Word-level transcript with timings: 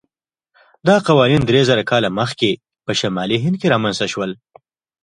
دا 0.87 0.95
قوانین 1.07 1.41
درېزره 1.45 1.83
کاله 1.91 2.09
مخکې 2.19 2.49
په 2.85 2.91
شمالي 2.99 3.37
هند 3.43 3.55
کې 3.61 3.71
رامنځته 3.73 4.07
شول. 4.13 4.31